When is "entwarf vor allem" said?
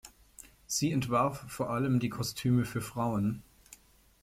0.91-1.99